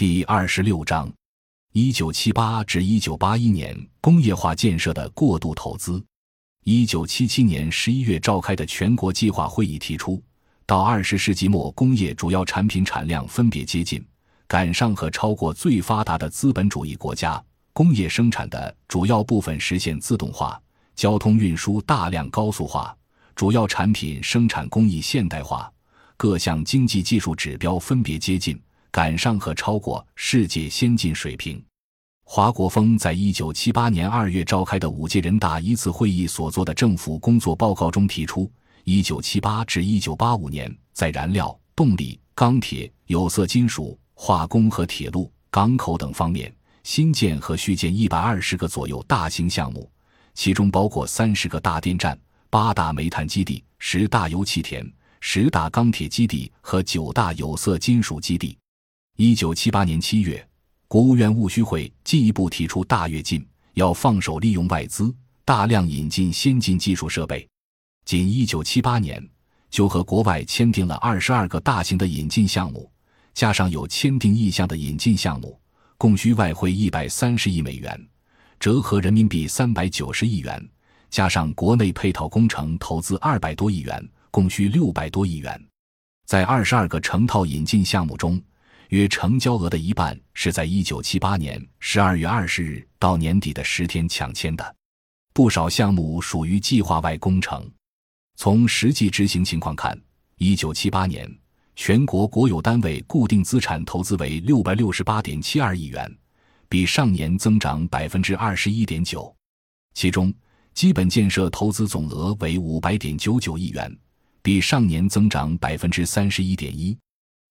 [0.00, 1.12] 第二十六章：
[1.72, 6.02] 一九七八至一九八一年工业化建设的过度投资。
[6.64, 10.18] 一九七七年十一月召开的全国计划会议提出，
[10.64, 14.02] 到二十世纪末，工业主要产品产量分别接近、
[14.48, 17.38] 赶上和超过最发达的资本主义国家，
[17.74, 20.58] 工业生产的主要部分实现自动化，
[20.96, 22.96] 交通运输大量高速化，
[23.34, 25.70] 主要产品生产工艺现代化，
[26.16, 28.58] 各项经济技术指标分别接近。
[28.90, 31.62] 赶上和超过世界先进水平。
[32.24, 38.50] 华国锋在一九七八年二月召开的五届人大一次会议所做的政府工作报告中提出，
[38.84, 49.90] 一九七八至一九八五年，在燃料、动力、钢铁、有色金属、化工和铁路、港口等方面，新建和续建一百二十个左右大型项目，
[50.34, 52.16] 其中包括三十个大电站、
[52.48, 54.88] 八大煤炭基地、十大油气田、
[55.20, 58.56] 十大钢铁基地和九大有色金属基地。
[59.22, 60.48] 一九七八年七月，
[60.88, 67.46] 国务院务虚会进一步提出大跃进，要放手利用外资，大量引进先进技术设备。
[68.06, 69.22] 仅一九七八年，
[69.68, 72.90] 就和国外签订了二十二个大型的引进项目，
[73.34, 75.60] 加上有签订意向的引进项目，
[75.98, 78.08] 共需外汇一百三十亿美元，
[78.58, 80.66] 折合人民币三百九十亿元，
[81.10, 85.62] 加上国内配套工程投资二百多亿元，共需六百多亿元。
[86.24, 88.40] 在二十二个成套引进项目中，
[88.90, 94.76] 约成交额的一半是在一九七八年十二月二十日到年底的十天抢签的，
[95.32, 97.70] 不少项目属于计划外工程。
[98.34, 99.96] 从实际执行情况看，
[100.38, 101.32] 一九七八年
[101.76, 106.12] 全国国有单位固定资产投资为六百六十八点七二亿元，
[106.68, 109.32] 比上年增长百分之二十一点九。
[109.94, 110.34] 其中，
[110.74, 113.96] 基本建设投资总额为五百点九九亿元，
[114.42, 116.98] 比上年增长百分之三十一点一。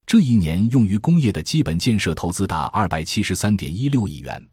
[0.10, 4.44] 这一年用于工业的基本建设投资达二百七十三点一六亿元，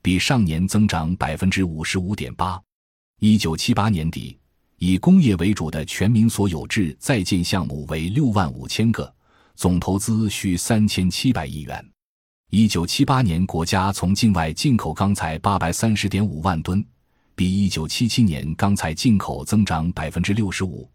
[0.00, 2.58] 比上年增长百分之五十五点八。
[3.20, 4.38] 一九七八年底，
[4.78, 9.14] 以工业为主的全民所有制在建项目为六万五千个，
[9.54, 11.86] 总投资需三千七百亿元。
[12.48, 16.82] 一九七八年，国家从境外进口钢材八百三十点五万吨，
[17.34, 20.90] 比一九七七年钢材进口增长百分之六十五。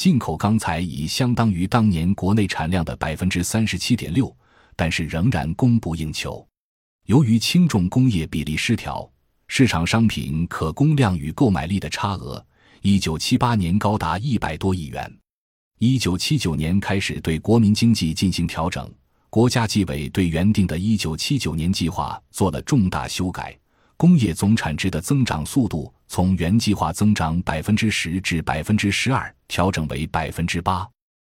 [0.00, 4.34] 进口钢材已相当于当年国内产量的百分之三十七点六，
[4.74, 6.42] 但是仍然供不应求。
[7.04, 9.06] 由于轻重工业比例失调，
[9.46, 12.42] 市场商品可供量与购买力的差额，
[12.80, 15.18] 一九七八年高达一百多亿元。
[15.80, 18.90] 一九七九年开始对国民经济进行调整，
[19.28, 23.54] 国家纪委对原定的一九七九年计划做了重大修改。
[23.98, 30.84] 工业总产值的增长速度从原计划增长百分之十至百分之十二调整为百分之八。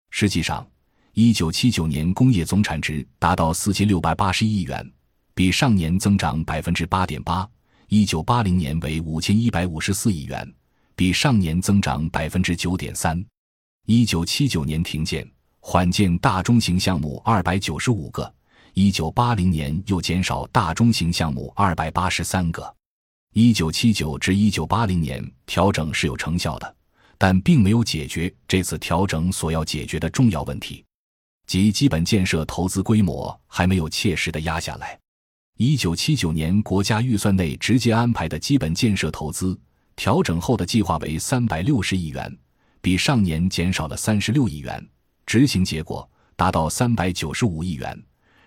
[0.08, 0.66] 实际上，
[1.12, 4.90] 一九七九年工业总产值达到四千六百八十亿元，
[5.34, 7.46] 比上年增长百分之八点八；
[7.88, 10.50] 一九八零年为五千一百五十四亿元，
[10.96, 13.22] 比上年增长百分之九点三。
[13.84, 18.34] 一九七九年停建缓建大中型项目二百九十五个。
[18.72, 22.74] 一九八零年又减少大中型项目二百八十三个，
[23.34, 26.76] 一九七九至一九八零年调整是有成效的，
[27.16, 30.84] 但并没有解决这次调整所要解决的重要问题，
[31.46, 34.98] 即基本建设投资规模还没有切实的压下来。
[35.56, 39.58] 一九七九年国家预算内直接安排的基本建设投资
[39.96, 42.38] 调整后的计划为三百六十亿元，
[42.82, 44.86] 比上年减少了三十六亿元，
[45.24, 46.06] 执行结果
[46.36, 47.98] 达到三百九十五亿元。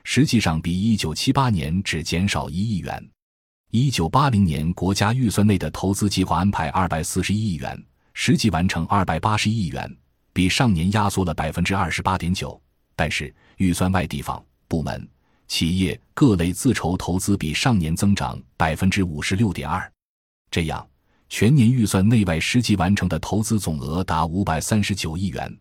[0.04, 3.04] 实际上比一九七八年只减少一亿元。
[3.76, 7.78] 一九八零年国家预算内的投资计划安排二百四十一亿元，
[8.14, 9.94] 实际完成二百八十亿元，
[10.32, 12.58] 比上年压缩了百分之二十八点九。
[12.96, 15.06] 但是预算外地方部门、
[15.50, 19.92] 企业各类自筹投资比上年增长百分之五十六点二。
[20.50, 20.88] 这样，
[21.28, 25.54] 全年预算内外实际完成的投资总额达五百三十九亿元，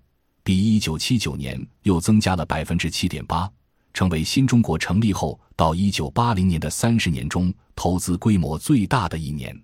[0.44, 3.50] 比一九七九年又增加了百分之七点八。
[3.92, 9.58] 成为新中国成立后到一九八零年的三十年中投资规模最大的一年，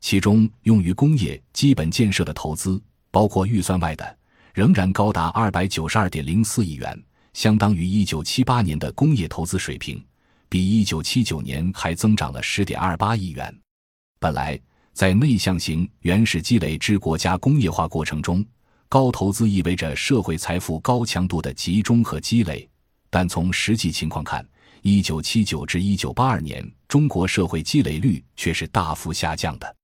[0.00, 4.18] 其中用于工业基本建设的投资，包括预算外的，
[4.54, 7.00] 仍然高达二百九十二点零四亿元，
[7.34, 10.02] 相当于一九七八年的工业投资水平，
[10.48, 13.54] 比一九七九年还增长了十点二八亿元。
[14.18, 14.58] 本来
[14.92, 18.44] 在内向型原始积累之国家工业化过程中，
[18.88, 22.68] 高投资意味着社会财富高强度的集中和积累。
[23.08, 24.46] 但从实际情况看，
[24.82, 29.76] 一九七九至一九八二年，中国社会积累率却是大幅下降的。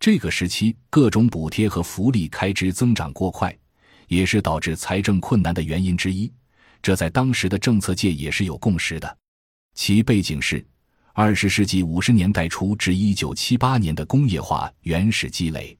[0.00, 3.54] 这个时期，各种补贴和福利开支增长过快，
[4.06, 6.32] 也是导致财政困难的原因之一。
[6.80, 9.18] 这在当时的政策界也是有共识的。
[9.74, 10.66] 其背景是
[11.12, 15.76] 二十世纪五十年代初至一九七八年的工业化原始积累，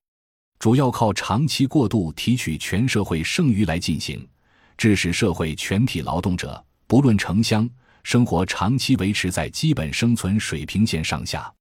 [0.58, 4.28] 主要靠长期过度提取全社会剩余来进行，
[4.76, 7.66] 致使社会全体劳动者不论城乡，
[8.08, 11.52] 生活长期维持在基本生存水平线上下。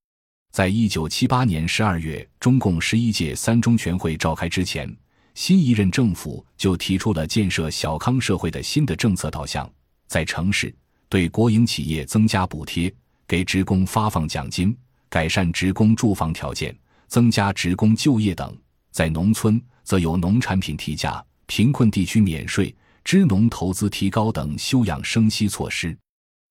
[0.53, 4.89] 在一九七八年十二月，中共十一届三中全会召开之前，
[5.35, 9.69] 新一任政府就提出了建设小康社会的新的政策导向。
[10.07, 10.73] 在城市，
[11.09, 12.89] 对国营企业增加补贴，
[13.27, 14.73] 给职工发放奖金，
[15.09, 16.73] 改善职工住房条件，
[17.09, 18.49] 增加职工就业等；
[18.89, 22.73] 在农村，则有农产品提价、贫困地区免税、
[23.03, 25.93] 支农投资提高等休养生息措施。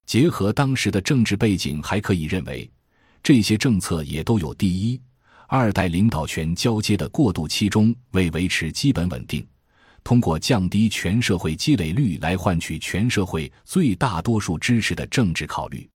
[0.06, 2.70] 结合当时的政治背景，还可以认为。
[3.22, 5.00] 这些政策也都有第一、
[5.48, 9.44] 二代领导权交接的过渡期中，为维持基本稳定，
[10.04, 15.88] 通过降低全社会积累率来换取全社会最大多数支持的政治考虑。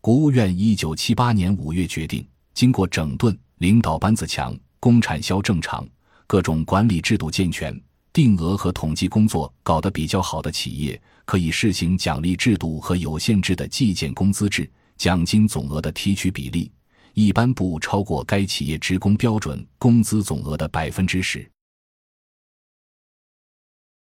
[0.00, 5.86] 国务院一九七八年五月决定，经过整顿，领导班子强，工产销正常，
[6.26, 7.78] 各种管理制度健全，
[8.12, 14.70] 定额和统计工作搞得比较好的企业，可以试行奖励制度和有限制的计件工资制。
[14.96, 16.70] 奖金总额的提取比例
[17.14, 21.50] 一般不超过该企业职工标准工资总额的百分之十。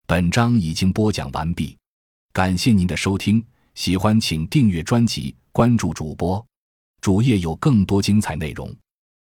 [0.06, 1.78] 本章已经播讲完毕，
[2.34, 3.42] 感谢您的收听，
[3.74, 6.46] 喜欢请订阅专辑，关注主播，
[7.00, 8.76] 主页有更多精彩内容。